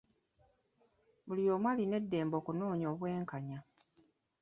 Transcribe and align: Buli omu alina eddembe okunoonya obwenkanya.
Buli 1.25 1.43
omu 1.53 1.65
alina 1.71 1.95
eddembe 2.01 2.35
okunoonya 2.37 2.87
obwenkanya. 2.93 3.59